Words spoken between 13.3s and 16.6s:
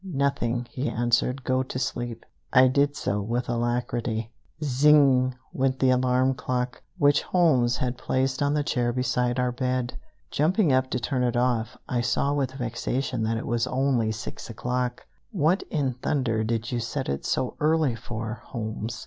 it was only six o'clock. "What in thunder